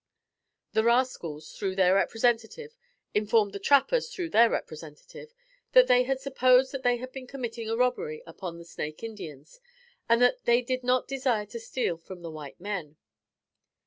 The 0.73 0.81
rascals, 0.83 1.51
through 1.51 1.75
their 1.75 1.93
representative, 1.93 2.75
informed 3.13 3.53
the 3.53 3.59
trappers 3.59 4.09
through 4.09 4.31
their 4.31 4.49
representative, 4.49 5.31
that 5.73 5.85
they 5.85 6.05
had 6.05 6.19
supposed 6.19 6.71
that 6.71 6.81
they 6.81 6.97
had 6.97 7.11
been 7.11 7.27
committing 7.27 7.69
a 7.69 7.77
robbery 7.77 8.23
upon 8.25 8.57
the 8.57 8.65
Snake 8.65 9.03
Indians; 9.03 9.61
and, 10.09 10.19
that 10.19 10.45
they 10.45 10.63
did 10.63 10.83
not 10.83 11.07
desire 11.07 11.45
to 11.45 11.59
steal 11.59 11.97
from 11.99 12.23
the 12.23 12.31
white 12.31 12.59
men. 12.59 12.97